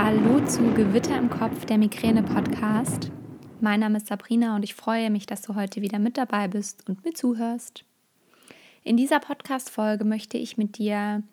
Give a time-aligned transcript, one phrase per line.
[0.00, 3.10] Hallo zu Gewitter im Kopf, der Migräne-Podcast.
[3.60, 6.88] Mein Name ist Sabrina und ich freue mich, dass du heute wieder mit dabei bist
[6.88, 7.84] und mir zuhörst.
[8.84, 11.24] In dieser Podcast-Folge möchte ich mit dir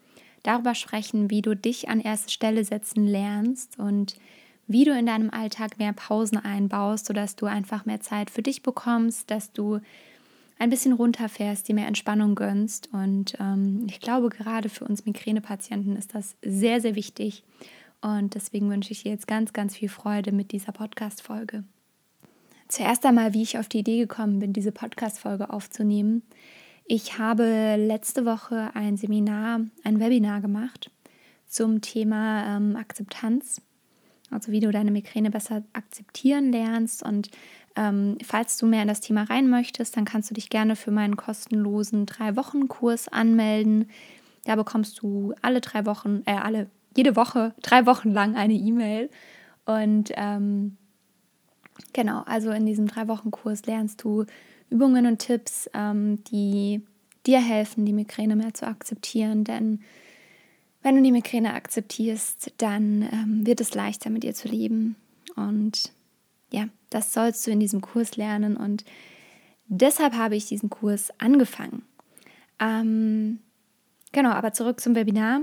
[0.42, 4.16] darüber sprechen, wie du dich an erste Stelle setzen lernst und
[4.66, 8.64] wie du in deinem Alltag mehr Pausen einbaust, sodass du einfach mehr Zeit für dich
[8.64, 9.80] bekommst, dass du
[10.58, 12.90] ein bisschen runterfährst, dir mehr Entspannung gönnst.
[12.92, 17.44] Und ähm, ich glaube, gerade für uns Migränepatienten ist das sehr, sehr wichtig.
[18.06, 21.64] Und deswegen wünsche ich dir jetzt ganz, ganz viel Freude mit dieser Podcast-Folge.
[22.68, 26.22] Zuerst einmal, wie ich auf die Idee gekommen bin, diese Podcast-Folge aufzunehmen.
[26.86, 30.92] Ich habe letzte Woche ein Seminar, ein Webinar gemacht
[31.48, 33.60] zum Thema ähm, Akzeptanz.
[34.30, 37.02] Also wie du deine Migräne besser akzeptieren lernst.
[37.02, 37.32] Und
[37.76, 40.92] ähm, falls du mehr in das Thema rein möchtest, dann kannst du dich gerne für
[40.92, 43.90] meinen kostenlosen Drei-Wochen-Kurs anmelden.
[44.44, 49.10] Da bekommst du alle drei Wochen, äh, alle jede Woche, drei Wochen lang eine E-Mail.
[49.66, 50.78] Und ähm,
[51.94, 54.26] genau, also in diesem drei Wochen Kurs lernst du
[54.70, 56.82] Übungen und Tipps, ähm, die
[57.26, 59.44] dir helfen, die Migräne mehr zu akzeptieren.
[59.44, 59.82] Denn
[60.82, 64.96] wenn du die Migräne akzeptierst, dann ähm, wird es leichter, mit ihr zu leben.
[65.36, 65.92] Und
[66.52, 68.56] ja, das sollst du in diesem Kurs lernen.
[68.56, 68.86] Und
[69.68, 71.84] deshalb habe ich diesen Kurs angefangen.
[72.60, 73.40] Ähm,
[74.12, 75.42] genau, aber zurück zum Webinar.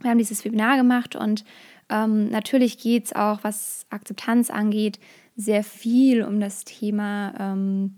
[0.00, 1.44] Wir haben dieses Webinar gemacht und
[1.88, 4.98] ähm, natürlich geht es auch, was Akzeptanz angeht,
[5.36, 7.96] sehr viel um das Thema, ähm,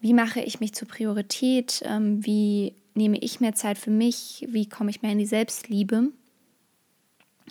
[0.00, 4.68] wie mache ich mich zur Priorität, ähm, wie nehme ich mehr Zeit für mich, wie
[4.68, 6.10] komme ich mehr in die Selbstliebe.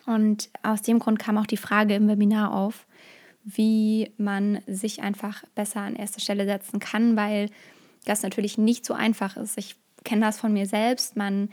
[0.06, 2.86] Und aus dem Grund kam auch die Frage im Webinar auf,
[3.44, 7.50] wie man sich einfach besser an erste Stelle setzen kann, weil
[8.06, 9.58] das natürlich nicht so einfach ist.
[9.58, 11.16] Ich kenne das von mir selbst.
[11.16, 11.50] Man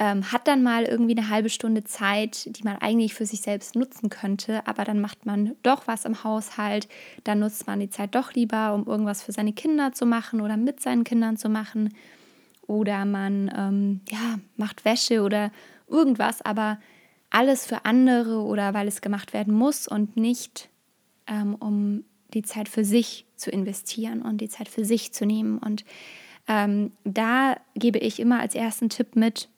[0.00, 3.76] ähm, hat dann mal irgendwie eine halbe Stunde Zeit, die man eigentlich für sich selbst
[3.76, 6.88] nutzen könnte, aber dann macht man doch was im Haushalt,
[7.22, 10.56] dann nutzt man die Zeit doch lieber, um irgendwas für seine Kinder zu machen oder
[10.56, 11.94] mit seinen Kindern zu machen
[12.66, 15.52] oder man ähm, ja, macht Wäsche oder
[15.86, 16.78] irgendwas, aber
[17.28, 20.70] alles für andere oder weil es gemacht werden muss und nicht
[21.26, 25.58] ähm, um die Zeit für sich zu investieren und die Zeit für sich zu nehmen.
[25.58, 25.84] Und
[26.48, 29.48] ähm, da gebe ich immer als ersten Tipp mit,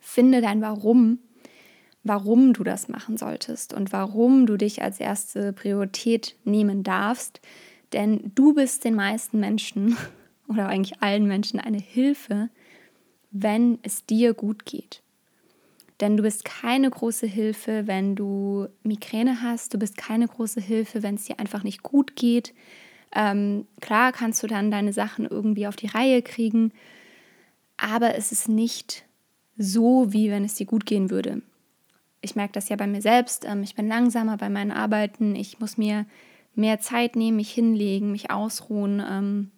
[0.00, 1.18] finde dein Warum,
[2.02, 7.40] warum du das machen solltest und warum du dich als erste Priorität nehmen darfst.
[7.92, 9.96] Denn du bist den meisten Menschen
[10.48, 12.48] oder eigentlich allen Menschen eine Hilfe,
[13.30, 15.02] wenn es dir gut geht.
[16.00, 19.74] Denn du bist keine große Hilfe, wenn du Migräne hast.
[19.74, 22.54] Du bist keine große Hilfe, wenn es dir einfach nicht gut geht.
[23.14, 26.72] Ähm, klar kannst du dann deine Sachen irgendwie auf die Reihe kriegen,
[27.76, 29.04] aber es ist nicht
[29.62, 31.42] so, wie wenn es dir gut gehen würde.
[32.22, 33.44] Ich merke das ja bei mir selbst.
[33.44, 35.36] Ähm, ich bin langsamer bei meinen Arbeiten.
[35.36, 36.06] Ich muss mir
[36.54, 39.50] mehr Zeit nehmen, mich hinlegen, mich ausruhen, ähm,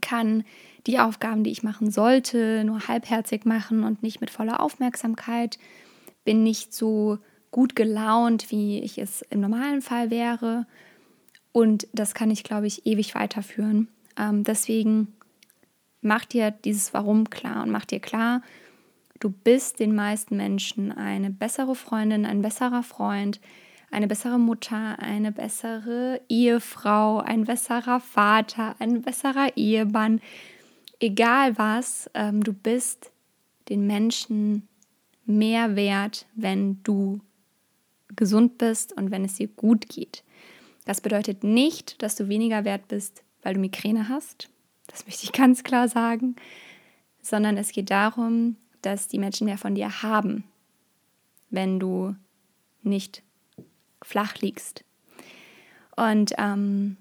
[0.00, 0.44] kann
[0.86, 5.58] die Aufgaben, die ich machen sollte, nur halbherzig machen und nicht mit voller Aufmerksamkeit.
[6.24, 7.18] Bin nicht so
[7.50, 10.66] gut gelaunt, wie ich es im normalen Fall wäre.
[11.50, 13.88] Und das kann ich, glaube ich, ewig weiterführen.
[14.16, 15.08] Ähm, deswegen
[16.00, 18.42] mach dir dieses Warum klar und mach dir klar,
[19.22, 23.40] Du bist den meisten Menschen eine bessere Freundin, ein besserer Freund,
[23.92, 30.20] eine bessere Mutter, eine bessere Ehefrau, ein besserer Vater, ein besserer Ehemann.
[30.98, 33.12] Egal was, ähm, du bist
[33.68, 34.66] den Menschen
[35.24, 37.20] mehr wert, wenn du
[38.16, 40.24] gesund bist und wenn es dir gut geht.
[40.84, 44.48] Das bedeutet nicht, dass du weniger wert bist, weil du Migräne hast.
[44.88, 46.34] Das möchte ich ganz klar sagen.
[47.22, 50.44] Sondern es geht darum, dass die Menschen mehr von dir haben,
[51.50, 52.14] wenn du
[52.82, 53.22] nicht
[54.02, 54.84] flach liegst.
[55.96, 56.96] Und ähm,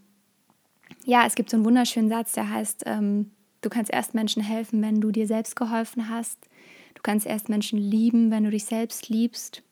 [1.06, 3.32] ja, es gibt so einen wunderschönen Satz, der heißt, ähm,
[3.62, 6.38] du kannst erst Menschen helfen, wenn du dir selbst geholfen hast.
[6.94, 9.64] Du kannst erst Menschen lieben, wenn du dich selbst liebst.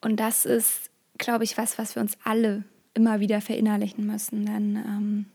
[0.00, 4.44] Und das ist, glaube ich, was, was wir uns alle immer wieder verinnerlichen müssen.
[4.44, 5.26] Denn ähm,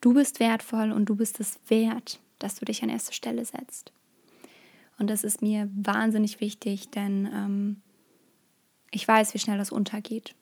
[0.00, 3.92] du bist wertvoll und du bist es wert, dass du dich an erste Stelle setzt.
[4.98, 7.82] Und das ist mir wahnsinnig wichtig, denn ähm,
[8.90, 10.34] ich weiß, wie schnell das untergeht.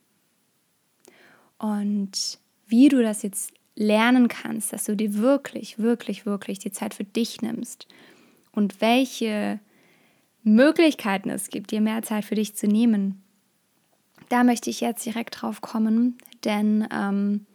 [1.58, 6.94] Und wie du das jetzt lernen kannst, dass du dir wirklich, wirklich, wirklich die Zeit
[6.94, 7.88] für dich nimmst
[8.52, 9.58] und welche
[10.44, 13.22] Möglichkeiten es gibt, dir mehr Zeit für dich zu nehmen,
[14.28, 17.46] da möchte ich jetzt direkt drauf kommen, denn ähm,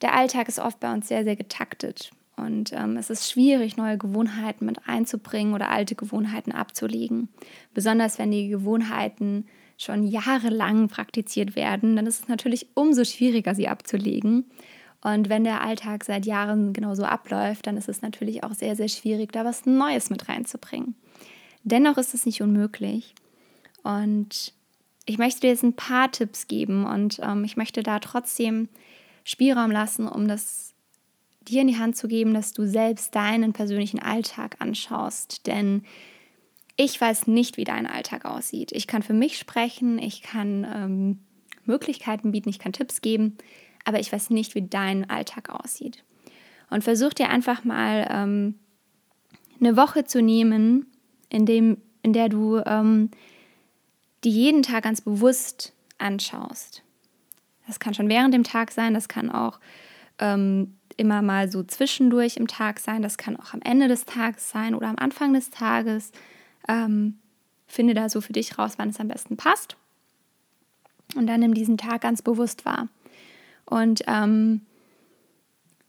[0.00, 3.98] der Alltag ist oft bei uns sehr, sehr getaktet Und ähm, es ist schwierig, neue
[3.98, 7.28] Gewohnheiten mit einzubringen oder alte Gewohnheiten abzulegen.
[7.74, 9.46] Besonders wenn die Gewohnheiten
[9.78, 14.46] schon jahrelang praktiziert werden, dann ist es natürlich umso schwieriger, sie abzulegen.
[15.00, 18.88] Und wenn der Alltag seit Jahren genauso abläuft, dann ist es natürlich auch sehr, sehr
[18.88, 20.94] schwierig, da was Neues mit reinzubringen.
[21.62, 23.14] Dennoch ist es nicht unmöglich.
[23.82, 24.54] Und
[25.06, 28.68] ich möchte dir jetzt ein paar Tipps geben und ähm, ich möchte da trotzdem
[29.24, 30.73] Spielraum lassen, um das
[31.48, 35.46] dir in die Hand zu geben, dass du selbst deinen persönlichen Alltag anschaust.
[35.46, 35.82] Denn
[36.76, 38.72] ich weiß nicht, wie dein Alltag aussieht.
[38.72, 41.18] Ich kann für mich sprechen, ich kann ähm,
[41.64, 43.36] Möglichkeiten bieten, ich kann Tipps geben,
[43.84, 46.02] aber ich weiß nicht, wie dein Alltag aussieht.
[46.70, 48.54] Und versuch dir einfach mal ähm,
[49.60, 50.86] eine Woche zu nehmen,
[51.28, 53.10] in, dem, in der du ähm,
[54.24, 56.82] die jeden Tag ganz bewusst anschaust.
[57.66, 59.60] Das kann schon während dem Tag sein, das kann auch
[60.18, 64.50] ähm, immer mal so zwischendurch im Tag sein, das kann auch am Ende des Tages
[64.50, 66.12] sein oder am Anfang des Tages.
[66.68, 67.18] Ähm,
[67.66, 69.76] finde da so für dich raus, wann es am besten passt.
[71.16, 72.88] Und dann nimm diesen Tag ganz bewusst wahr.
[73.66, 74.62] Und ähm,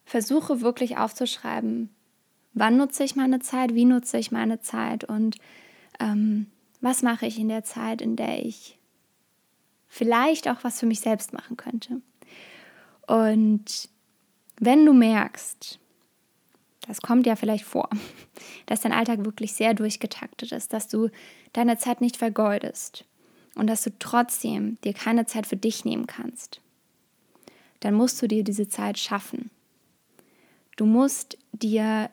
[0.05, 1.89] versuche wirklich aufzuschreiben,
[2.53, 5.37] wann nutze ich meine Zeit, wie nutze ich meine Zeit und
[5.99, 6.47] ähm,
[6.81, 8.77] was mache ich in der Zeit, in der ich
[9.87, 12.01] vielleicht auch was für mich selbst machen könnte.
[13.07, 13.89] Und
[14.59, 15.79] wenn du merkst,
[16.87, 17.89] das kommt ja vielleicht vor,
[18.65, 21.09] dass dein Alltag wirklich sehr durchgetaktet ist, dass du
[21.53, 23.05] deine Zeit nicht vergeudest
[23.55, 26.61] und dass du trotzdem dir keine Zeit für dich nehmen kannst,
[27.79, 29.49] dann musst du dir diese Zeit schaffen.
[30.75, 32.09] Du musst dir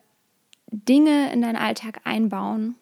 [0.70, 2.76] Dinge in deinen Alltag einbauen,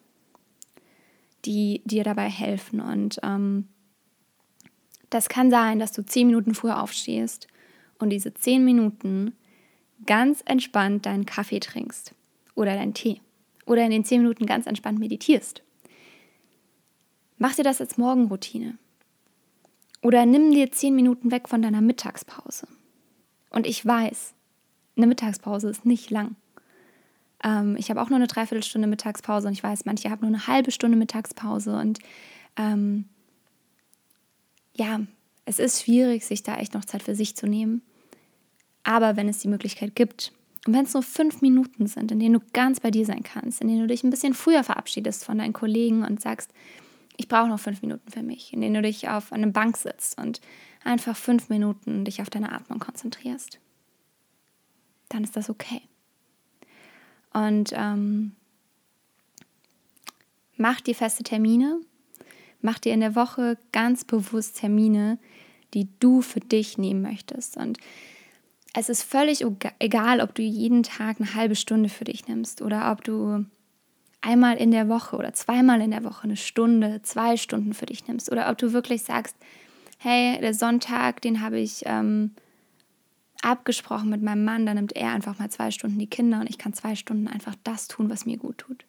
[1.45, 2.79] die dir dabei helfen.
[2.79, 3.67] Und ähm,
[5.09, 7.47] das kann sein, dass du zehn Minuten früher aufstehst
[7.99, 9.33] und diese zehn Minuten
[10.05, 12.13] ganz entspannt deinen Kaffee trinkst
[12.55, 13.21] oder deinen Tee
[13.65, 15.61] oder in den zehn Minuten ganz entspannt meditierst.
[17.37, 18.77] Mach dir das als Morgenroutine.
[20.01, 22.67] Oder nimm dir zehn Minuten weg von deiner Mittagspause.
[23.49, 24.33] Und ich weiß,
[24.97, 26.35] eine Mittagspause ist nicht lang.
[27.43, 30.47] Ähm, ich habe auch nur eine Dreiviertelstunde Mittagspause und ich weiß, manche haben nur eine
[30.47, 31.77] halbe Stunde Mittagspause.
[31.77, 31.99] Und
[32.57, 33.05] ähm,
[34.75, 35.01] ja,
[35.45, 37.81] es ist schwierig, sich da echt noch Zeit für sich zu nehmen.
[38.83, 40.33] Aber wenn es die Möglichkeit gibt,
[40.67, 43.61] und wenn es nur fünf Minuten sind, in denen du ganz bei dir sein kannst,
[43.61, 46.51] in denen du dich ein bisschen früher verabschiedest von deinen Kollegen und sagst,
[47.17, 50.19] ich brauche noch fünf Minuten für mich, in denen du dich auf eine Bank sitzt
[50.19, 50.39] und
[50.83, 53.59] einfach fünf Minuten dich auf deine Atmung konzentrierst,
[55.09, 55.81] dann ist das okay.
[57.33, 58.33] Und ähm,
[60.57, 61.79] mach dir feste Termine,
[62.61, 65.17] mach dir in der Woche ganz bewusst Termine,
[65.73, 67.57] die du für dich nehmen möchtest.
[67.57, 67.77] Und
[68.73, 69.45] es ist völlig
[69.79, 73.45] egal, ob du jeden Tag eine halbe Stunde für dich nimmst oder ob du
[74.21, 78.07] einmal in der Woche oder zweimal in der Woche eine Stunde, zwei Stunden für dich
[78.07, 79.35] nimmst oder ob du wirklich sagst,
[79.97, 82.31] hey, der Sonntag, den habe ich ähm,
[83.41, 86.57] abgesprochen mit meinem Mann, dann nimmt er einfach mal zwei Stunden die Kinder und ich
[86.57, 88.85] kann zwei Stunden einfach das tun, was mir gut tut.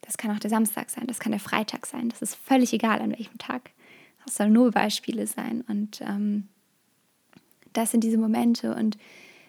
[0.00, 3.00] Das kann auch der Samstag sein, das kann der Freitag sein, das ist völlig egal
[3.00, 3.70] an welchem Tag.
[4.24, 6.48] Das soll nur Beispiele sein und ähm,
[7.72, 8.96] das sind diese Momente und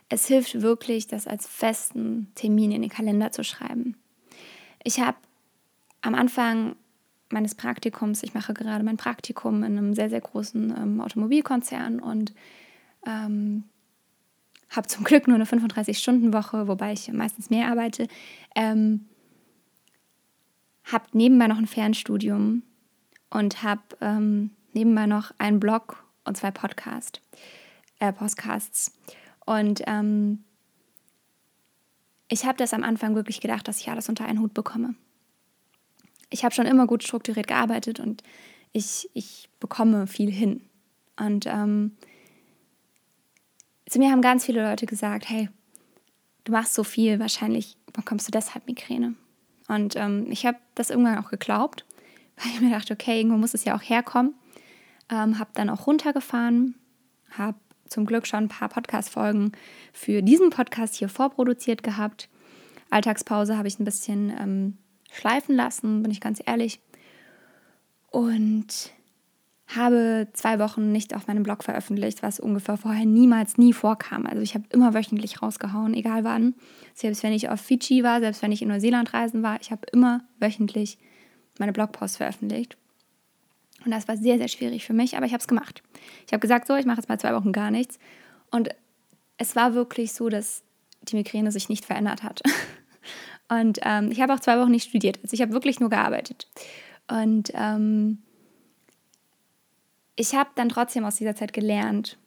[0.09, 3.95] es hilft wirklich, das als festen Termin in den Kalender zu schreiben.
[4.83, 5.17] Ich habe
[6.01, 6.75] am Anfang
[7.29, 12.33] meines Praktikums, ich mache gerade mein Praktikum in einem sehr, sehr großen ähm, Automobilkonzern und
[13.05, 13.63] ähm,
[14.69, 18.07] habe zum Glück nur eine 35-Stunden-Woche, wobei ich meistens mehr arbeite.
[18.53, 19.05] Ähm,
[20.83, 22.63] habe nebenbei noch ein Fernstudium
[23.29, 27.21] und habe ähm, nebenbei noch einen Blog und zwei Podcasts
[28.01, 28.91] äh, Podcasts.
[29.45, 30.43] Und ähm,
[32.27, 34.95] ich habe das am Anfang wirklich gedacht, dass ich alles unter einen Hut bekomme.
[36.29, 38.23] Ich habe schon immer gut strukturiert gearbeitet und
[38.73, 40.61] ich, ich bekomme viel hin.
[41.17, 41.97] Und ähm,
[43.87, 45.49] zu mir haben ganz viele Leute gesagt, hey,
[46.45, 49.13] du machst so viel, wahrscheinlich bekommst du deshalb Migräne.
[49.67, 51.85] Und ähm, ich habe das irgendwann auch geglaubt,
[52.37, 54.33] weil ich mir dachte, okay, irgendwo muss es ja auch herkommen.
[55.09, 56.75] Ähm, habe dann auch runtergefahren,
[57.31, 57.57] habe
[57.91, 59.51] zum Glück schon ein paar Podcast-Folgen
[59.93, 62.29] für diesen Podcast hier vorproduziert gehabt.
[62.89, 64.77] Alltagspause habe ich ein bisschen ähm,
[65.11, 66.79] schleifen lassen, bin ich ganz ehrlich.
[68.09, 68.91] Und
[69.67, 74.25] habe zwei Wochen nicht auf meinem Blog veröffentlicht, was ungefähr vorher niemals, nie vorkam.
[74.25, 76.55] Also ich habe immer wöchentlich rausgehauen, egal wann.
[76.93, 79.85] Selbst wenn ich auf Fidschi war, selbst wenn ich in Neuseeland reisen war, ich habe
[79.93, 80.97] immer wöchentlich
[81.57, 82.77] meine Blogposts veröffentlicht.
[83.85, 85.81] Und das war sehr, sehr schwierig für mich, aber ich habe es gemacht.
[86.25, 87.97] Ich habe gesagt, so, ich mache jetzt mal zwei Wochen gar nichts.
[88.51, 88.69] Und
[89.37, 90.63] es war wirklich so, dass
[91.01, 92.41] die Migräne sich nicht verändert hat.
[93.49, 95.19] Und ähm, ich habe auch zwei Wochen nicht studiert.
[95.23, 96.47] Also ich habe wirklich nur gearbeitet.
[97.09, 98.19] Und ähm,
[100.15, 102.17] ich habe dann trotzdem aus dieser Zeit gelernt,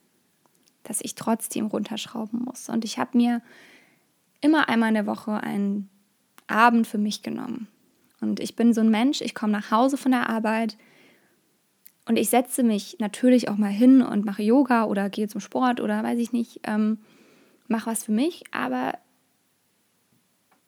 [0.83, 2.69] dass ich trotzdem runterschrauben muss.
[2.69, 3.41] Und ich habe mir
[4.41, 5.89] immer einmal in der Woche einen
[6.47, 7.69] Abend für mich genommen.
[8.21, 10.77] Und ich bin so ein Mensch, ich komme nach Hause von der Arbeit
[12.07, 15.81] und ich setze mich natürlich auch mal hin und mache Yoga oder gehe zum Sport
[15.81, 16.99] oder weiß ich nicht, ähm,
[17.67, 18.99] mache was für mich, aber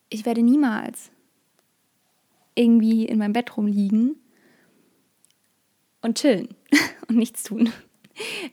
[0.08, 1.10] ich werde niemals
[2.54, 4.16] irgendwie in meinem Bett rumliegen
[6.00, 6.48] und chillen
[7.08, 7.70] und nichts tun.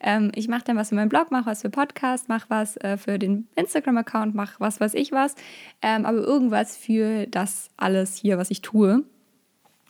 [0.02, 2.98] Ähm, ich mache dann was für meinen Blog, mache was für Podcast, mache was äh,
[2.98, 5.36] für den Instagram-Account, mache was weiß ich was,
[5.82, 9.06] ähm, aber irgendwas für das alles hier, was ich tue.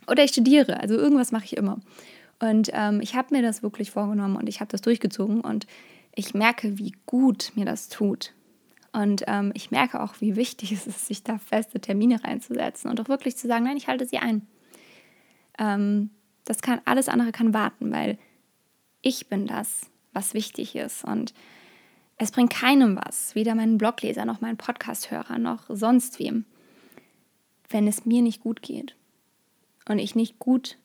[0.07, 1.79] Oder ich studiere, also irgendwas mache ich immer.
[2.43, 5.65] Und ähm, ich habe mir das wirklich vorgenommen und ich habe das durchgezogen und
[6.13, 8.33] ich merke, wie gut mir das tut.
[8.91, 13.00] Und ähm, ich merke auch, wie wichtig es ist, sich da feste Termine reinzusetzen und
[13.00, 14.45] auch wirklich zu sagen, nein, ich halte sie ein.
[15.57, 16.09] Ähm,
[16.43, 18.17] das kann, alles andere kann warten, weil
[19.01, 21.05] ich bin das, was wichtig ist.
[21.05, 21.33] Und
[22.17, 26.43] es bringt keinem was, weder meinen Blogleser noch meinen Podcasthörer noch sonst wem,
[27.69, 28.97] wenn es mir nicht gut geht
[29.88, 30.77] und ich nicht gut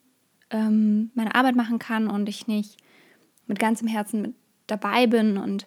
[0.51, 2.77] ähm, meine Arbeit machen kann und ich nicht
[3.47, 4.35] mit ganzem Herzen mit
[4.67, 5.67] dabei bin und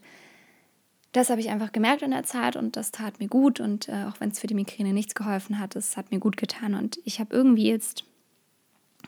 [1.12, 3.60] das habe ich einfach gemerkt in der Zeit und das tat mir gut.
[3.60, 6.38] Und äh, auch wenn es für die Migräne nichts geholfen hat, es hat mir gut
[6.38, 6.74] getan.
[6.74, 8.06] Und ich habe irgendwie jetzt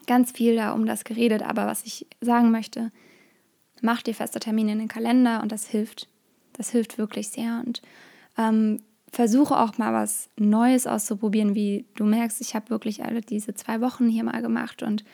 [0.06, 1.44] ganz viel da um das geredet.
[1.44, 2.92] Aber was ich sagen möchte,
[3.82, 6.10] mach dir feste Termine in den Kalender und das hilft.
[6.52, 7.64] Das hilft wirklich sehr.
[7.66, 7.82] Und
[8.38, 13.54] ähm, versuche auch mal was Neues auszuprobieren, wie du merkst, ich habe wirklich alle diese
[13.54, 15.06] zwei Wochen hier mal gemacht und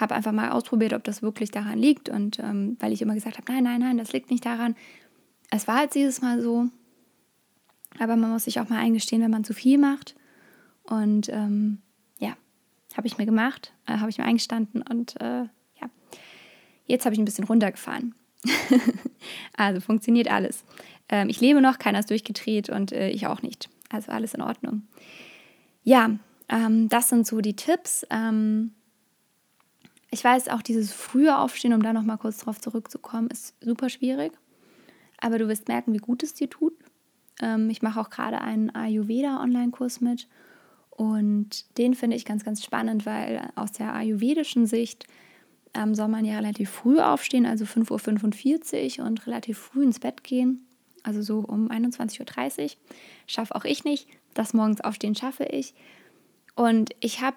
[0.00, 2.08] habe einfach mal ausprobiert, ob das wirklich daran liegt.
[2.08, 4.74] Und ähm, weil ich immer gesagt habe, nein, nein, nein, das liegt nicht daran,
[5.50, 6.68] es war jetzt dieses Mal so,
[7.98, 10.14] aber man muss sich auch mal eingestehen, wenn man zu viel macht.
[10.82, 11.78] Und ähm,
[12.18, 12.36] ja,
[12.96, 15.90] habe ich mir gemacht, äh, habe ich mir eingestanden und äh, ja,
[16.86, 18.14] jetzt habe ich ein bisschen runtergefahren.
[19.56, 20.64] also funktioniert alles.
[21.08, 23.70] Ähm, ich lebe noch, keiner ist durchgedreht und äh, ich auch nicht.
[23.90, 24.82] Also alles in Ordnung.
[25.82, 26.10] Ja,
[26.48, 28.06] ähm, das sind so die Tipps.
[28.10, 28.72] Ähm,
[30.14, 34.32] ich weiß auch, dieses frühe Aufstehen, um da nochmal kurz drauf zurückzukommen, ist super schwierig
[35.24, 36.74] aber du wirst merken, wie gut es dir tut.
[37.40, 40.28] Ähm, ich mache auch gerade einen Ayurveda-Online-Kurs mit
[40.90, 45.06] und den finde ich ganz, ganz spannend, weil aus der ayurvedischen Sicht
[45.72, 50.22] ähm, soll man ja relativ früh aufstehen, also 5.45 Uhr und relativ früh ins Bett
[50.22, 50.66] gehen,
[51.02, 52.70] also so um 21.30 Uhr.
[53.26, 54.06] Schaffe auch ich nicht.
[54.34, 55.74] Das morgens aufstehen schaffe ich.
[56.54, 57.36] Und ich habe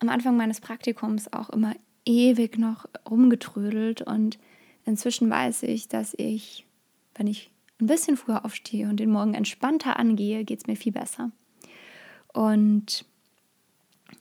[0.00, 1.74] am Anfang meines Praktikums auch immer
[2.06, 4.38] ewig noch rumgetrödelt und
[4.84, 6.66] inzwischen weiß ich, dass ich
[7.14, 10.92] wenn ich ein bisschen früher aufstehe und den Morgen entspannter angehe, geht es mir viel
[10.92, 11.30] besser.
[12.32, 13.04] Und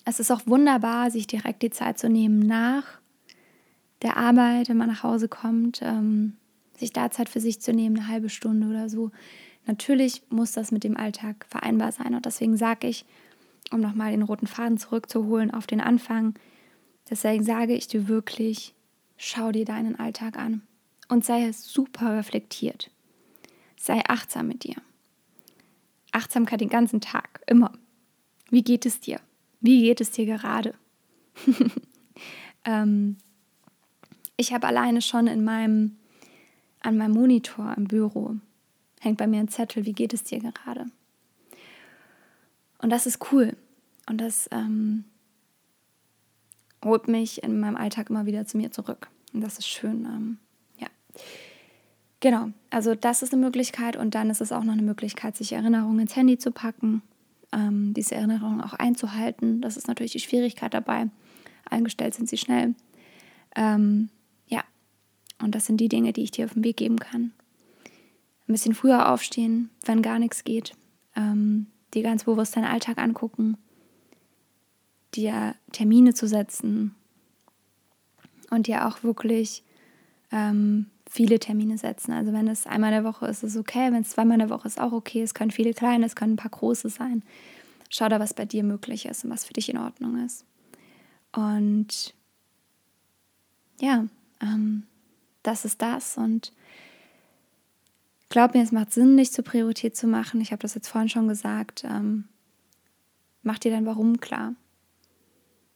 [0.06, 2.84] es ist auch wunderbar, sich direkt die Zeit zu nehmen nach
[4.02, 6.36] der Arbeit, wenn man nach Hause kommt, ähm,
[6.78, 9.12] sich da Zeit für sich zu nehmen, eine halbe Stunde oder so.
[9.66, 12.14] Natürlich muss das mit dem Alltag vereinbar sein.
[12.14, 13.06] Und deswegen sage ich,
[13.72, 16.34] um nochmal den roten Faden zurückzuholen auf den Anfang,
[17.10, 18.74] deswegen sage ich dir wirklich,
[19.18, 20.62] schau dir deinen Alltag an
[21.08, 22.90] und sei super reflektiert.
[23.78, 24.76] Sei achtsam mit dir.
[26.12, 27.74] Achtsamkeit den ganzen Tag, immer.
[28.50, 29.20] Wie geht es dir?
[29.60, 30.76] Wie geht es dir gerade?
[32.66, 33.18] ähm,
[34.38, 35.98] ich habe alleine schon in meinem,
[36.82, 38.36] an meinem Monitor im Büro,
[39.00, 40.86] hängt bei mir ein Zettel, wie geht es dir gerade?
[42.80, 43.56] Und das ist cool.
[44.08, 45.06] Und das ähm,
[46.84, 49.10] holt mich in meinem Alltag immer wieder zu mir zurück.
[49.34, 50.06] Und das ist schön.
[50.06, 50.38] Ähm,
[52.24, 55.52] Genau, also das ist eine Möglichkeit und dann ist es auch noch eine Möglichkeit, sich
[55.52, 57.02] Erinnerungen ins Handy zu packen,
[57.52, 59.60] ähm, diese Erinnerungen auch einzuhalten.
[59.60, 61.10] Das ist natürlich die Schwierigkeit dabei.
[61.70, 62.76] Eingestellt sind sie schnell.
[63.58, 64.08] Ähm,
[64.48, 64.64] ja,
[65.42, 67.34] und das sind die Dinge, die ich dir auf den Weg geben kann.
[68.48, 70.78] Ein bisschen früher aufstehen, wenn gar nichts geht.
[71.18, 73.58] Ähm, dir ganz bewusst deinen Alltag angucken,
[75.16, 76.96] dir Termine zu setzen
[78.50, 79.64] und dir auch wirklich
[80.32, 82.12] ähm, viele Termine setzen.
[82.12, 83.92] Also wenn es einmal in der Woche ist, ist es okay.
[83.92, 85.22] Wenn es zweimal in der Woche ist, auch okay.
[85.22, 87.24] Es können viele kleine, es können ein paar große sein.
[87.90, 90.46] Schau da, was bei dir möglich ist und was für dich in Ordnung ist.
[91.32, 92.16] Und
[93.80, 94.08] ja,
[94.42, 94.84] ähm,
[95.44, 96.18] das ist das.
[96.18, 96.54] Und
[98.30, 100.42] glaub mir, es macht Sinn, dich zur Priorität zu machen.
[100.42, 101.84] Ich habe das jetzt vorhin schon gesagt.
[101.84, 102.26] Ähm,
[103.44, 104.56] mach dir dein Warum klar.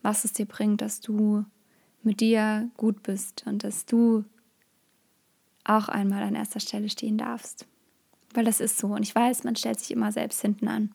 [0.02, 1.46] Was es dir bringt, dass du
[2.04, 4.24] mit dir gut bist und dass du
[5.64, 7.66] auch einmal an erster Stelle stehen darfst.
[8.34, 8.88] Weil das ist so.
[8.88, 10.94] Und ich weiß, man stellt sich immer selbst hinten an.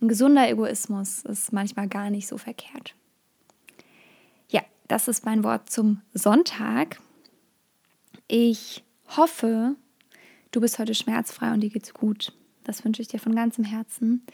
[0.00, 2.94] Ein gesunder Egoismus ist manchmal gar nicht so verkehrt.
[4.50, 7.00] Ja, das ist mein Wort zum Sonntag.
[8.28, 8.84] Ich
[9.16, 9.76] hoffe,
[10.50, 12.32] du bist heute schmerzfrei und dir geht's gut.
[12.64, 14.26] Das wünsche ich dir von ganzem Herzen.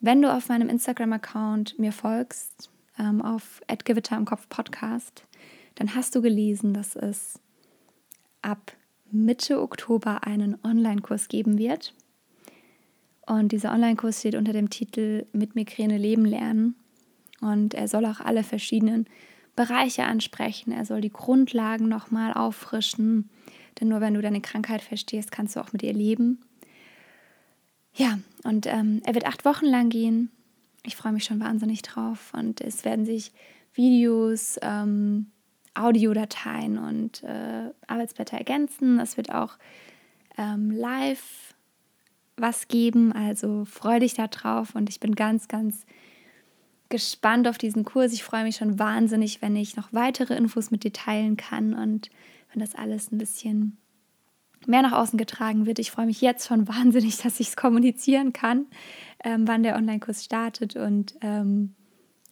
[0.00, 5.24] Wenn du auf meinem Instagram-Account mir folgst, ähm, auf Gewitter im Kopf Podcast,
[5.74, 7.40] dann hast du gelesen, dass es
[8.42, 8.72] ab
[9.10, 11.94] Mitte Oktober einen Online-Kurs geben wird.
[13.26, 16.74] Und dieser Online-Kurs steht unter dem Titel Mit Migräne leben lernen.
[17.40, 19.06] Und er soll auch alle verschiedenen
[19.56, 20.72] Bereiche ansprechen.
[20.72, 23.30] Er soll die Grundlagen nochmal auffrischen.
[23.80, 26.40] Denn nur wenn du deine Krankheit verstehst, kannst du auch mit ihr leben.
[27.94, 30.30] Ja, und ähm, er wird acht Wochen lang gehen.
[30.84, 32.32] Ich freue mich schon wahnsinnig drauf.
[32.32, 33.32] Und es werden sich
[33.74, 35.30] Videos, ähm,
[35.74, 38.98] Audiodateien und äh, Arbeitsblätter ergänzen.
[38.98, 39.56] Es wird auch
[40.36, 41.54] ähm, live
[42.36, 45.84] was geben, also freue dich da drauf und ich bin ganz, ganz
[46.88, 48.12] gespannt auf diesen Kurs.
[48.12, 52.10] Ich freue mich schon wahnsinnig, wenn ich noch weitere Infos mit dir teilen kann und
[52.52, 53.76] wenn das alles ein bisschen
[54.66, 55.78] mehr nach außen getragen wird.
[55.78, 58.66] Ich freue mich jetzt schon wahnsinnig, dass ich es kommunizieren kann,
[59.24, 61.74] ähm, wann der Online-Kurs startet und ähm,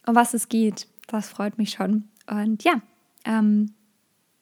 [0.05, 0.87] um was es geht.
[1.07, 2.05] Das freut mich schon.
[2.29, 2.81] Und ja,
[3.25, 3.73] ähm,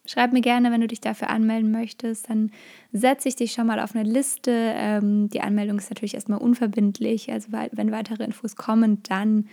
[0.05, 2.29] schreib mir gerne, wenn du dich dafür anmelden möchtest.
[2.29, 2.51] Dann
[2.91, 4.51] setze ich dich schon mal auf eine Liste.
[4.53, 7.31] Ähm, die Anmeldung ist natürlich erstmal unverbindlich.
[7.31, 9.47] Also wenn weitere Infos kommen, dann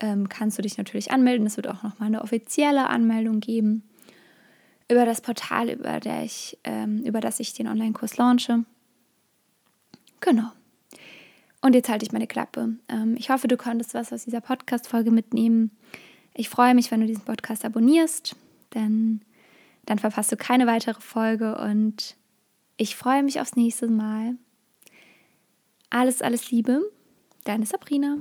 [0.00, 1.46] ähm, kannst du dich natürlich anmelden.
[1.46, 3.82] Es wird auch nochmal eine offizielle Anmeldung geben
[4.88, 8.64] über das Portal, über, der ich, ähm, über das ich den Online-Kurs launche.
[10.20, 10.50] Genau.
[11.60, 12.76] Und jetzt halte ich meine Klappe.
[12.88, 15.70] Ähm, ich hoffe, du konntest was aus dieser Podcast-Folge mitnehmen.
[16.34, 18.36] Ich freue mich, wenn du diesen Podcast abonnierst
[18.74, 19.20] denn
[19.84, 22.16] dann verpasst du keine weitere Folge und
[22.76, 24.36] ich freue mich aufs nächste Mal.
[25.90, 26.80] Alles, alles Liebe,
[27.44, 28.18] deine Sabrina.